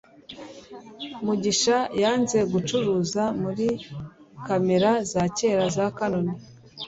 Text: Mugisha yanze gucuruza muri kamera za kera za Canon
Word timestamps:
Mugisha 1.25 1.77
yanze 2.01 2.37
gucuruza 2.51 3.23
muri 3.41 3.67
kamera 4.45 4.91
za 5.11 5.23
kera 5.37 5.65
za 5.75 5.85
Canon 5.97 6.27